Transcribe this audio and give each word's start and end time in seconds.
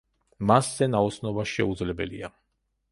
მასზე 0.51 0.87
ნაოსნობა 0.95 1.47
შეუძლებელია. 1.53 2.35